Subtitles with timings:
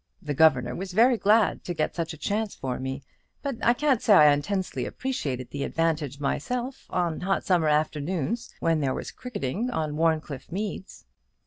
[0.19, 3.03] The governor was very glad to get such a chance for me;
[3.43, 8.79] but I can't say I intensely appreciated the advantage myself, on hot summer afternoons, when
[8.79, 11.05] there was cricketing on Warncliffe meads."